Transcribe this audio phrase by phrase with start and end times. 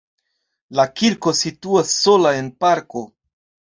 [0.79, 3.09] La kirko situas sola en parko.